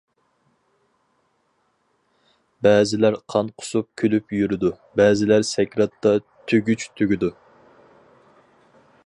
بەزىلەر 2.67 3.17
قان 3.35 3.51
قۇسۇپ 3.61 3.89
كۈلۈپ 4.03 4.35
يۈرىدۇ، 4.39 4.73
بەزىلەر 5.01 5.47
سەكراتتا 5.51 6.17
تۈگۈچ 6.53 6.89
تۈگىدۇ. 6.97 7.33